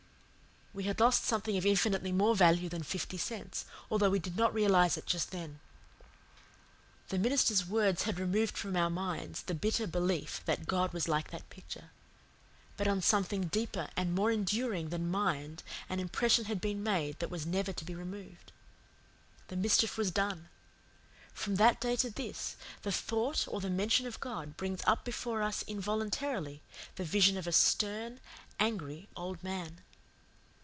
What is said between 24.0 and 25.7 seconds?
of God brings up before us